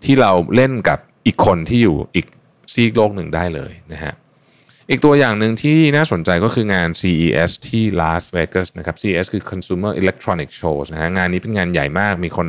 [0.05, 2.27] ที่เราเล่นกับอีกคนที่อยู่อีก
[2.73, 4.15] ซีกโลกหนึ่งได้เลยนะฮะ
[4.91, 12.49] อีกตัวอย่างหนึ่งที่น่าสนใจก็คืองาน CES ที่ลาสเวกัสนะครับ CES คือ Consumer Electronic Shows นะฮะงานนี้เป็นงานใหญ่มากมีคน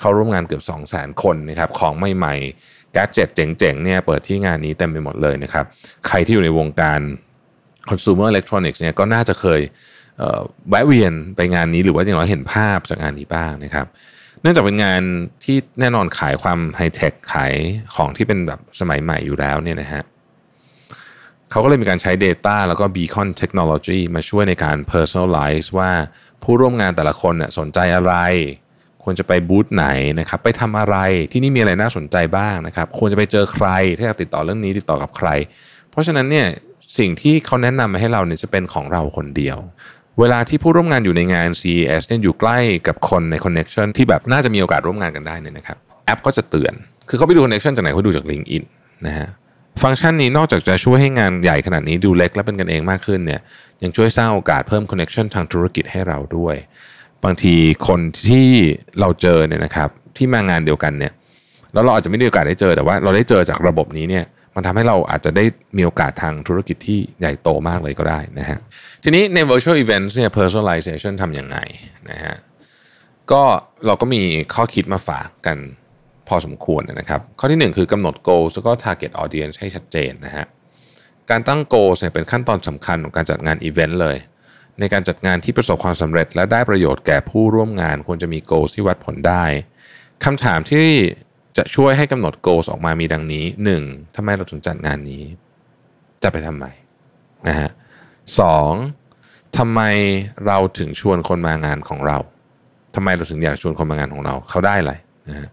[0.00, 5.64] เข้าร่วมงานเกือบ 2 0 0 0 0 0 คนนะครับของใหม่ๆแกจ็ตเจ๋งๆเนี่ยเปิดที่งานนี้เต็มไปหมดเลยนะครับ
[6.06, 7.00] ใครที่อยู่ในวงการ
[7.90, 9.60] Consumer Electronics เนี่ยก็น่าจะเคย
[10.70, 13.86] แวะเวียนไปงานนี้หรือว่าอย่างน้อยเห็นภาพจากงานนี้บ้างนะครับ
[14.42, 15.02] เนื่องจากเป็นงาน
[15.44, 17.54] ที่แน่นอนขายความไฮเทคขาย
[17.94, 20.02] ของที่เป็นแบบสมัยใหม่อยู่แล้วเนี่ยนะฮะ
[21.50, 25.90] เขาก็เลยมีการใช้ Data แล้วก็ Beacon Technology มาช่วยในการ Personalize ว่า
[26.42, 28.14] ผู้ร่วมงานแต่ละคนเนี่ยสนใจอะไร
[29.08, 29.86] ควรจะไปบูธไหน
[30.20, 30.96] นะครับไปทำอะไร
[31.32, 33.66] ที่นี่มีอะไรน่าสนใจบ้างนะครับควรจะไปเจอใคร
[33.98, 35.28] ถ้าอยากติดต่อเรื่องนี้ติดต่อกับใคร
[35.90, 36.46] เพราะฉะนั้นเนี่ย
[36.98, 39.58] สิ่งที่เขาแนะนำมาให้เราเนี่ยจะเป็นของเราคนเดียว
[40.20, 46.74] เวลาที่ผู้ร่วมงานอยู่ในงาน CES เนี่ยอยู่ใกล้กับคนใน Connection ที่แบบน่าจะมีโอกาสร่วมงานกันได้เนี่ยนะครับแอปก็จะเตือน
[47.08, 48.64] คือเขาไปดู Connection จากไหนเขาดูจาก LinkedIn
[49.06, 49.28] นะฮะ
[49.82, 53.40] ฟังก์ชันนี้นอกจากจะช่วยให้งานใหญ่ขนาดนี้ดูเล็กและเป็นกันเองมากขึ้นเนี่ย
[53.82, 56.56] ยังช่วยสร้างโอกาสเพิ่ม Connection ทางธุรกิจให้เราด้วย
[57.24, 57.54] บางที
[57.88, 58.48] คนที่
[59.00, 61.12] เราเจอเนี่ยนะครับ ที่มางานเดียวกันเนี่ย
[61.72, 65.44] แล้วเราอาจจะไม่ได้โอกาสได้เจอแต่ว่าเราได้เจอจากระบบนี้เนี่ย มันทำให้เราอาจจะได้
[65.76, 68.58] มีโอกาสทางธุรกิจที่ใหญ่โตมากเลยก็ได้นะฮะ
[69.04, 71.58] ทีนี้ใน virtual events เนี่ย personalization ทำยังไง
[72.10, 72.34] นะฮะ
[73.32, 73.42] ก็
[73.86, 74.22] เราก็มี
[74.54, 75.58] ข้อคิดมาฝากกัน
[76.28, 80.46] พอสมควรนะครับ ข้อที่ 1 คือกำหนด goals แล้วก็ target audience ให้ชัดเจนนะฮะ
[81.30, 84.16] การตั้ง goals เนี่ยเป็นขั้นตอนสำคัญของการจัดงานอีเวนต์เลย
[84.80, 89.44] ในการจัดงานที่ประสบความสำเร็จ และได้ประโยชน์แก่ผู้ร่วมงานควรจะมี goals ที่วัดผลได้
[90.24, 90.88] คำถามที่
[91.56, 93.44] จะช่วยให้กำหนด goals ออกมามีดังนี้
[93.80, 94.16] 1.
[94.16, 95.24] ทำไมเราถึงจัดงานนี้
[96.22, 96.66] จะไปทำไม
[97.48, 97.70] นะฮะ
[98.38, 98.72] สอง
[99.58, 99.80] ทำไม
[100.46, 102.18] เราถึงชวนคนมางานของเรา
[102.94, 104.94] ทำไมเราถึงอยากชวนคนมางานของเรา เขาได้อะไร
[105.28, 105.48] นะฮะ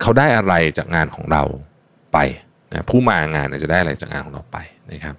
[0.00, 1.42] เขาได้อะไรจากงานของเรา
[2.12, 2.18] ไป
[2.70, 4.58] นะผู้มางานจะได้อะไรจากงานของเราไป
[4.90, 5.16] นะครับ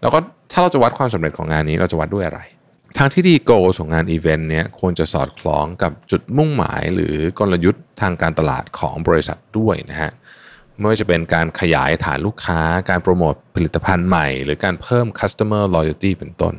[0.00, 0.18] แล้วก็
[0.52, 2.40] ถ้าเราจะวัดความสำเร็จของงานนี้เราจะวัดด้วยอะไร
[2.98, 10.10] ทางที่ดีโกของงานอีเวนต์เนี้ยควรจะสอดคล้องกับจุดมุ่งหมายหรือกลยุทธ์ทางการตลาดของบริษัทด้วยนะฮะ
[10.78, 16.54] ไม่ว่าจะเป็นการขยายฐานลูกค้า การโปรโมทผลิตภัณฑ์ใหม่ หรือการเพิ่ม customer loyalty เป็นต้น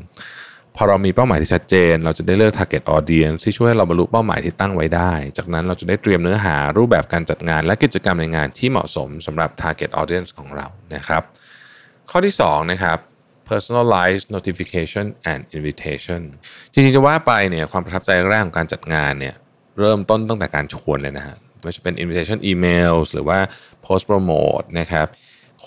[0.76, 11.24] พอเรามีเป้าหมายที่ชัดเจน เราจะได้เลือก target audience ที่ช่วยให้เราบรรลุเป้าหมายที่ตั้งไว้ได้ จากนั้นเราจะได้เตรียมเนื้อหารูปแบบการจัดงาน และกิจกรรมในงานที่เหมาะสมสำหรับ target audience ของเรานะครับ
[12.10, 12.98] ข้อที่2นะครับ
[13.50, 16.22] personalized notification and invitation
[16.72, 19.36] จริงๆจะว่าไปเนี่ยความประทับใจแรกของการจัดงานเนี่ย
[19.80, 23.40] เริ่มต้นตั้งแต่การชวนเลยนะฮะไม่ว่าจะเป็น invitation emails หรือว่า
[23.86, 25.08] post promote นะครับ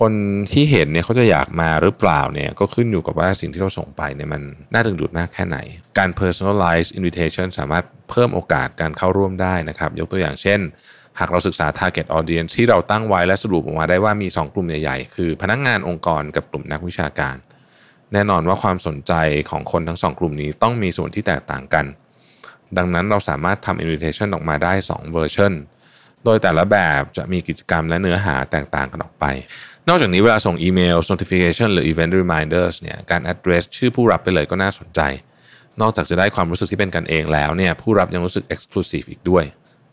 [0.01, 0.13] คน
[0.53, 5.59] ที่เห็นเนี่ยเขาจะอยากมาหรือเปล่าเนี่ยก็ขึ้นอยู่กับว่าสิ่งที่เราส่งไปเนี่ยมันน่าดึงดูดมากแค่ไหน
[5.99, 10.61] การ personalize invitation สามารถเพิ่มโอกาสการเข้าร่วมได้นะครับ ยกตัวอย่างเช่น
[11.19, 17.37] หากเราศึกษา target audience ที่เราตั้งไว้และสรุปออกมาได้ว่ามี 2 กลุ่มใหญ่ๆ คือพนักงงานองค์กรกับกลุ่มนักวิชาการ
[18.13, 19.13] แน่นอนว่าความสนใจ
[19.51, 21.87] ของคนทั้งสองกลุ่มนี้ต้องมีส่วนที่แตกต่างกัน
[22.77, 25.53] ดังนั้นเราสามารถทำ invitation ออกมาได้2 version
[26.25, 29.25] โดยแต่ละแบบจะมีกิจกรรมและเนื้อหาแตกต่างกันออกไป
[29.89, 35.01] นอกจากนี้เวลาส่งอีเมล notification หรือ event reminders เนี่ยการ address ชื่อผู้รับไปเลยก็น่าสนใจ
[35.81, 39.45] นอกจากจะได้ความรู้สึกที่เป็นกันเองแล้วเนี่ยผู้รับยังรู้สึก exclusive อีกด้วย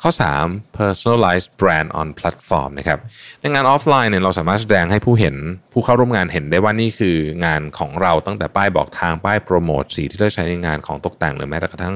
[0.02, 0.12] ข้อ
[0.44, 3.00] 3 personalized brand on platform นะครับ
[3.42, 5.36] ในงานออฟไลน์เนี่ยเราสามารถแสดงให้ผู้เห็น
[5.74, 11.96] ผู้เข้าร่วมงานเห็นได้ว่านี่คืองานของเราตั้งแต่ป้ายบอกทางป้ายโปรโมทสีที่ได้ใช้ในงานของตกแต่งหรือแม้กระทั่ง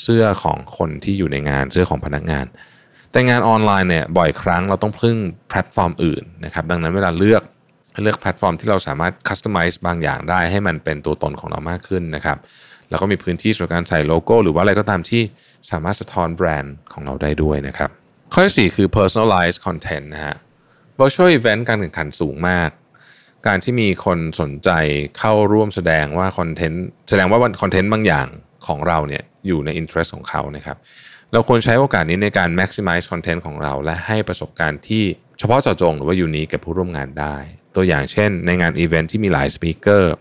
[0.00, 2.46] เสื้อของคนที่อยู่ในงานเสื้อของพนักงาน
[3.12, 5.16] แต่งานออนไลน์เนี่ยบ่อยครั้งเราต้องพึ่ง
[5.48, 7.42] แพลตฟอร์มอื่นนะครับดังนั้นเวลาเลือก
[8.02, 12.38] เลือกแพลตฟอร์มที่เราสามารถ customize บางอย่างได้ให้มันเป็นตัวตนของเรามากขึ้นนะครับ
[12.90, 15.22] แล้วก็มีพื้นที่สำหรับการใส่โลโก้ หรือว่าอะไรก็ตามที่
[15.70, 17.90] สามารถสะท้อนแบรนด์ของเราได้ด้วยนะครับ
[18.32, 20.36] ข้อที่ 4 คือ personalized content นะฮะ
[20.98, 22.70] virtual event การแข่งขันสูงมาก
[23.46, 24.70] การที่มีคนสนใจ
[25.18, 28.26] เข้าร่วมแสดงว่าคอนเทนต์แสดงว่าคอนเทนต์บางอย่าง
[28.66, 30.76] ของเราเนี่ยอยู่ใน interest ของเขานะครับ
[31.32, 35.04] เราควรใช้โอกาสนี้ในการ maximize content ของเรา และให้ประสบการณ์ที่
[35.38, 37.36] เฉพาะเจาะจงหรือว่า unique กับผู้ร่วมงานได้
[37.76, 40.12] ตัวอย่างเช่น ในงานอีเวนท์ที่มีหลาย speaker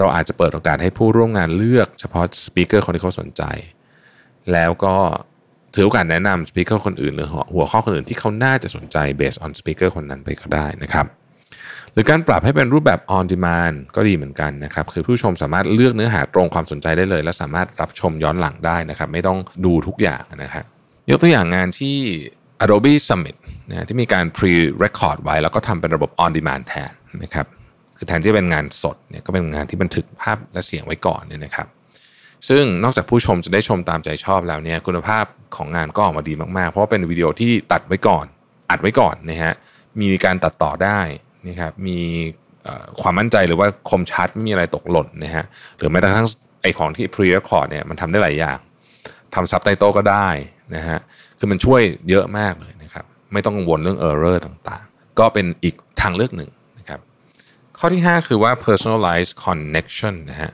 [0.00, 3.42] เราอาจจะเปิดโอกาสให้ผู้ร่วมงานเลือกเฉพาะสปีกเกอร์คนที่เขาสนใจ
[4.52, 4.94] แล้วก็
[5.74, 11.06] ถือโอกาสแนะนำสปีกเกอร์คนอื่นหรือหัวข้อคนอื่นที่เขาน่าจะสนใจ based on speaker คนนั้นไปก็ได้นะครับ
[11.92, 20.64] หรือการปรับให้เป็นรูปแบบ on demand ก็ดีเหมือนกันนะครับ คือผู้ชมสามารถเลือกเนื้อหาตรงความสนใจได้เลย และสามารถรับชมย้อนหลังได้นะครับ ไม่ต้องดูทุกอย่างนะครับ
[21.10, 21.96] ยกตัวอย่างงานที่
[22.64, 23.36] Adobe Summit
[23.68, 27.46] นะที่มีการ pre-record ไว้ แล้วก็ทำเป็นระบบ on demand แทนนะครับ
[28.02, 31.68] คือแทนที่เป็นงานสดเนี่ยก็เป็นงานที่บันทึกภาพและเสียงไว้ก่อนเนี่ยนะครับ
[32.48, 35.24] ซึ่งนอกจากผู้ชมจะได้ชมตามใจชอบแล้วเนี่ยคุณภาพ
[35.56, 38.26] ของงานก็ออกมาดีมากๆ เพราะว่าเป็นวิดีโอที่ตัดไว้ก่อน
[38.70, 39.52] อัดไว้ก่อนนะฮะ
[40.00, 41.00] มีการตัดต่อได้
[41.48, 41.98] นะครับมี
[43.00, 45.44] ความมั่นใจหรือว่าคมชัดไม่มีอะไรตกหล่นนะฮะ
[45.78, 46.26] หรือแม้กระทั่ง
[46.62, 48.58] ไอของที่ pre-record เนี่ยมันทำได้หลายอย่าง
[49.34, 50.28] ทำซับไตเติลก็ได้
[50.74, 50.98] นะฮะ
[51.38, 56.50] คือมันช่วยเยอะมากเลยนะครับ ไม่ต้องกังวลเรื่อง error ต่างๆ ก็เป็นอีกทางเลือกหนึ่ง
[57.82, 60.52] ข้อที่ 5 คือว่า personalized connection นะฮะ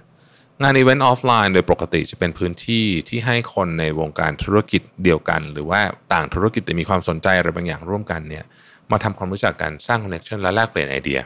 [0.63, 5.81] งานอีเวนต์ออฟไลน์โดยปกติจะเป็นพื้นที่ที่ให้คนในวงการธุรกิจเดียวกัน หรือว่า
[6.13, 8.45] ต่างธุรกิจแต่มีความสนใจอะไรบางอย่างร่วมกันเนี่ย
[8.91, 11.21] มาทำความรู้จักกันสร้าง connection และแลกเปลี่ยนไอเดีย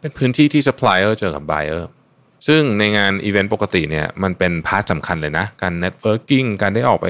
[0.00, 1.90] เป็นพื้นที่ที่ซัพพลายเออร์เจอกับ buyer
[2.46, 7.08] ซึ่งในงานอีเวนต์ปกติเนี่ยมันเป็น part สำคัญเลยนะ การ networking การได้ออกไป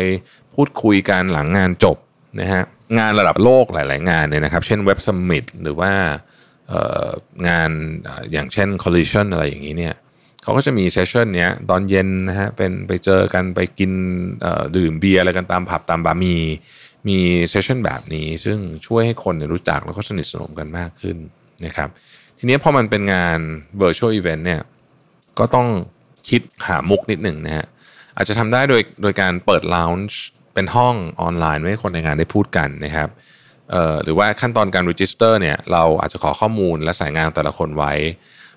[0.55, 1.97] พูดคุยกันหลังงานจบ
[2.41, 2.63] นะฮะ
[2.99, 5.93] งานระดับโลกหลาย ๆ งานเนี่ยนะครับ เช่น Web Summit หรือว่า
[7.49, 7.71] งาน
[8.33, 9.95] อย่างเช่น Collision อะไรอย่างนี้เนี่ย
[10.43, 13.93] เขาก็จะมี session เนี้ยตอนเย็นนะฮะเป็นไปเจอกันไปกิน
[14.77, 16.37] ดื่มเบียร์อะไรกันตามผับตามบาร์มี
[17.09, 17.19] มี
[17.51, 21.17] session แบบนี้ ซึ่งช่วยให้คนรู้จักแล้วก็สนิทสนมกันมากขึ้น
[21.65, 21.89] นะครับ
[22.39, 23.39] ทีนี้พอมันเป็นงาน
[23.81, 24.61] virtual event เนี่ย
[25.39, 25.69] ก็ต้อง
[26.29, 27.67] คิดหามุกนิดหนึ่งนะฮะ
[28.17, 30.15] อาจจะทำได้โดยโดยการเปิด lounge
[30.55, 33.09] เป็นห้องออนไลน์ให้คนในงานได้พูดกันนะครับ
[34.05, 37.95] หรือว่าขั้นตอนการ register เนี่ยเราอาจจะขอข้อมูลและสายงานแต่ละคนไว้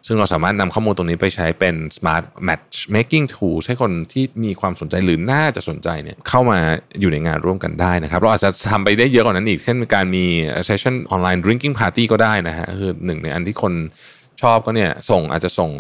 [0.08, 6.60] ซึ่งเราสามารถนำข้อมูลตรงนี้ไปใช้เป็น smart matchmaking tool ให้คนที่มีความสนใจหรือน่าจะสนใจเนี่ยเข้ามา
[7.00, 10.26] อยู่ในงานร่วมกันได้นะครับ เราอาจจะทำไปได้เยอะกว่านั้นอีก เช่นการมี
[10.70, 13.74] session online drinking party ก็ได้นะฮะคือหนึ่งในอันที่คน
[14.42, 15.72] ชอบก็เนี่ยส่งอาจจะส่ง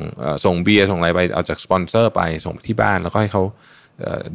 [0.45, 3.43] ส่งเบียร์ส่งอะไรไปเอาจากสปอนเซอร์ไปส่งไปที่บ้านแล้วก็ให้เขา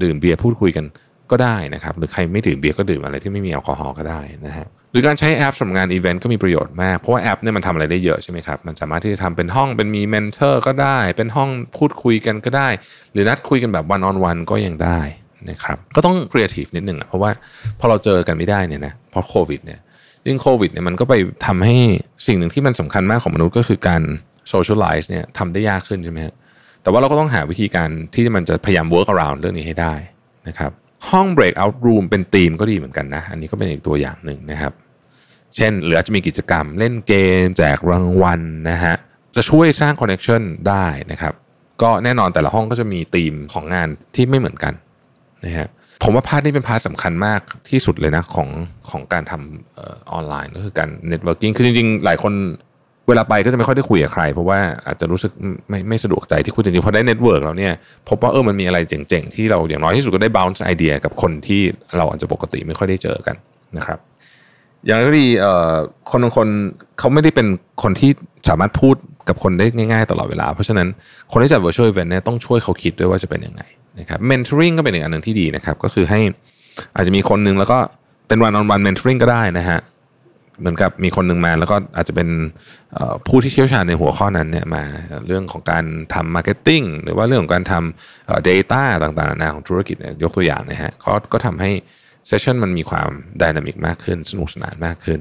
[0.02, 0.84] ดื่มเบียร์พูดคุยกัน
[1.30, 12.68] ก็ได้นะครับ หรือใครไม่ดื่มเบียร์ก็ดื่มอะไรที่ไม่มีแอลกอฮอล์ก็ได้นะฮะ หรือการใช้แอปสำหรับงานอีเวนต์ก็มีประโยชน์มาก เพราะว่าแอปเนี่ยมันทำอะไรได้เยอะใช่ไหมครับ มันสามารถที่จะทำเป็นห้องเป็นมี mentor ก็ได้ เป็นห้องพูดคุยกันก็ได้
[13.12, 15.00] หรือนัดคุยกันแบบ one on one ก็ยังได้
[15.50, 17.30] นะครับก็ต้องครีเอทีฟนิดหนึ่งอะเพราะว่า
[17.78, 19.80] พอเราเจอกันไม่ได้เนี่ยนะเพราะโควิดเนี่ย
[20.26, 21.14] ยิ่งโควิดเนี่ยมันก็ไป
[21.46, 21.76] ทำให้
[22.26, 24.02] สิ่งหนึ่งที่มันสำคัญมากของมนุษย์ก็คือการ
[24.48, 26.18] โซเชียลไลซ์เนี่ยทำได้ยากขึ้นใช่ไหม
[26.82, 29.94] แต่ว่าเราก็ต้องหาวิธีการที่มันจะพยายาม work around เรื่องนี้ให้ได้
[30.48, 30.72] นะครับ
[31.08, 34.72] ห้อง breakout room เป็นธีมก็ดีเหมือนกันนะ อันนี้ก็เป็นอีกตัวอย่างหนึ่งนะครับ
[35.56, 38.94] เช่นหรืออาจจะมีกิจกรรมเล่นเกม แจกรางวัลนะฮะ
[39.36, 41.34] จะช่วยสร้างคอนเน c t ชันได้นะครับ
[41.82, 44.74] ก็แน่นอนแต่ละห้องก็จะมีธีมของงานที่ไม่เหมือนกัน
[45.44, 45.68] นะฮะ
[46.02, 48.48] ผมว่า part นี้เป็น part สำคัญมากที่สุดเลยนะของ
[48.90, 52.32] ของการทำออนไลน์ก็คือการ networking คือจริงๆ หลายคน
[53.10, 55.32] เวลาไปก็จะไม่ค่อยได้คุยกับใคร เพราะว่าอาจจะรู้สึก
[55.68, 57.72] ไม่ไม่สะดวกใจที่คุยจริงๆพอได้ network แล้วเนี่ย
[58.08, 61.60] พบว่าเออมันมีอะไรเจ๋งๆ ที่เราอย่างน้อยที่สุดก็ได้ bounce ไอเดียกับคนที่
[61.96, 63.36] เราอาจจะปกติไม่ค่อยได้เจอกัน
[63.78, 63.98] นะครับ
[64.86, 65.26] อย่างไรก็ดี
[66.10, 66.46] คนบางคน
[66.98, 67.46] เขาไม่ได้เป็น
[67.82, 68.10] คนที่
[68.48, 68.96] สามารถพูด
[69.28, 70.88] กับคนได้ง่ายๆ ตลอดเวลา เพราะฉะนั้น
[71.32, 73.62] คนที่จัด virtual event เนี่ยต้องช่วยเขาคิดด้วยว่าจะเป็นยังไง
[74.00, 76.20] นะครับ mentoring ก็เป็นอีกอันหนึ่งที่ดีนะครับ ก็คือให้
[76.94, 77.78] อาจจะมีคนหนึ่งแล้วก็
[78.28, 79.78] เป็น one on one mentoring ก็ได้นะฮะ
[80.60, 82.28] เหมือนกับมีคนหนึ่งมาแล้วก็อาจจะเป็น
[83.26, 84.84] ผู้ที่เชี่ยวชาญในหัวข้อนั้นเนี่ยมา
[85.26, 91.70] เรื่องของการทำ marketing หรือว่าเรื่องของการทำเอ่อ data ต่างๆนานาของธุรกิจเนี่ยยกตัวอย่างนะฮะก็ก็ทำให้
[92.28, 93.08] session มันมีความ
[93.42, 95.20] dynamic มากขึ้น สนุกสนานมากขึ้น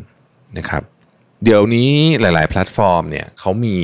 [0.57, 0.83] นะครับ
[1.43, 3.77] เดี๋ยวนี้หลาย ๆ แพลตฟอร์มเนี่ยเขามี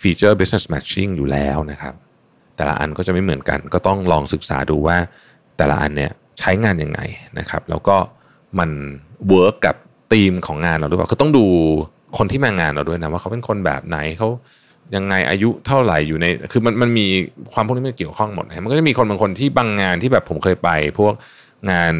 [0.00, 1.94] ฟีเจอร์ business matching อยู่แล้วนะครับ
[2.56, 4.96] แต่ละอันก็จะไม่เหมือนกัน ก็ต้องลองศึกษาดูว่า
[5.56, 7.00] แต่ละอันเนี่ยใช้งานยังไง
[7.38, 7.96] นะครับ แล้วก็
[8.58, 8.70] มัน
[9.28, 9.76] work กับ
[10.12, 11.44] ธีมของงานเราหรือเปล่าคือต้องดู
[12.18, 14.28] คนที่มางานเราด้วยนะว่าเขาเป็นคนแบบไหนเขา
[14.96, 17.06] ยังไงอายุเท่าไหร่อยู่ใน คือมันมันมี
[17.52, 21.12] ความพวกนี้มันเกี่ยวข้องหมดนะมันก็จะมีคนบางคนที่บางงานที่แบบผมเคยไป พวก
[21.70, 21.92] งาน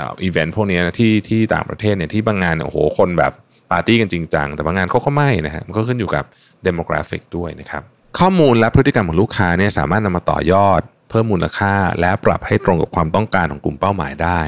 [0.00, 3.32] อีเวนต์พวกนี้นะที่ที่ต่างประเทศเนี่ยที่บางงานเนี่ยโอ้โหคนแบบ
[3.70, 6.24] ปาร์ตี้กันจริงจังแต่บางงานเขาก็ไม่นะฮะมันก็ขึ้นอยู่กับ
[6.64, 7.82] demographic ด้วยนะครับ
[8.18, 14.40] ข้อมูลและพฤติกรรมของลูกค้าเนี่ยสามารถนำมาต่อยอด เพิ่มมูลค่าและปรับให้ตรงกับความต้องการของกลุ่มเป้าหมายได้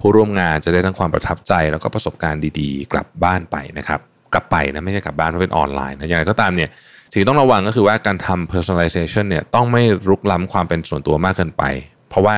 [0.00, 4.00] ผู้ร่วมงานจะได้ทั้งความประทับใจ แล้วก็ประสบการณ์ดีๆ กลับบ้านไปนะครับ
[4.34, 6.70] กลับไปนะไม่ใช่กลับบ้านเพราะเป็นออนไลน์นะอย่างไรก็ตามเนี่ย
[7.12, 11.62] สิ่งที่ต้องระวังก็คือว่าการทำ personalization เนี่ยต้องไม่รุกล้ำความเป็นส่วนตัวมากเกินไป
[12.08, 12.36] เพราะว่า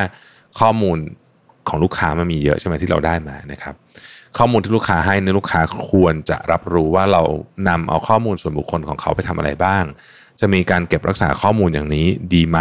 [0.61, 0.99] ข้อมูล
[1.69, 3.75] ของลูกค้ามันมีเยอะใช่ไหมที่เราได้มานะครับ
[4.39, 7.23] ข้อมูลที่ลูกค้าให้ในยลูกค้าควรจะรับรู้ว่าเรา
[7.69, 9.85] นำเอาข้อมูลส่วนบุคคลของเขาไปทำอะไรบ้าง
[10.41, 12.59] จะมีการเก็บรักษาข้อมูลอย่างนี้ดีไหม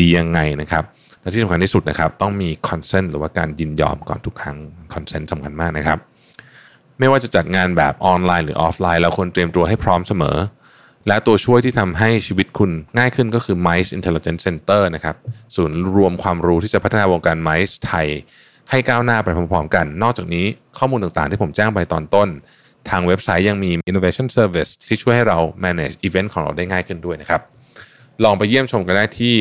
[0.00, 0.84] ดียังไงนะครับ
[1.20, 4.56] และที่สำคัญที่สุดนะครับ ต้องมี consent หรือว่าการยินยอมก่อนทุกครั้ง
[4.94, 5.98] consent สำคัญมากนะครับ
[6.98, 10.36] ไม่ว่าจะจัดงานแบบออนไลน์หรือออฟไลน์เราควรเตรียมตัวให้พร้อมเสมอ
[11.08, 15.16] และตัวช่วยที่ทำให้ชีวิตคุณง่ายขึ้นก็คือ Mice Intelligence Center นะครับ
[15.56, 18.06] ศูนย์รวมความรู้ที่จะพัฒนาวงการ Mice ไทย
[18.70, 20.46] ให้ก้าวหน้าไปพร้อมๆกัน นอกจากนี้
[20.78, 22.28] ข้อมูลต่างๆ ที่ผมแจ้งไปตอนต้น
[22.90, 27.40] ทางเว็บไซต์ยังมี Innovation Service ที่ช่วยให้เรา manage event ของเราได้ง่ายขึ้นด้วยนะครับ
[28.24, 29.36] ลองไปเยี่ยมชมกันได้ที่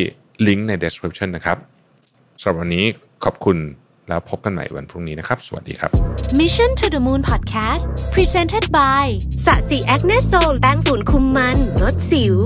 [0.47, 1.57] ลิงก์ใน description นะครับ
[2.41, 2.85] สำหรับวันนี้
[3.23, 3.57] ขอบคุณ
[4.07, 5.91] แล้วพบกันใหม่วันพรุ่งนี้นะครับ สวัสดีครับ
[6.41, 9.05] Mission to the Moon Podcast Presented by
[9.45, 12.37] สะสีแอคเนโซลแป้งฝุ่นคุมมันลดสิว